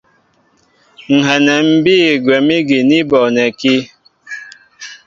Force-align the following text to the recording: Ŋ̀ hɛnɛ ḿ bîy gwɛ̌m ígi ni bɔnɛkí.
Ŋ̀ 1.15 1.19
hɛnɛ 1.27 1.55
ḿ 1.67 1.69
bîy 1.83 2.05
gwɛ̌m 2.23 2.47
ígi 2.57 2.79
ni 2.89 2.97
bɔnɛkí. 3.09 3.75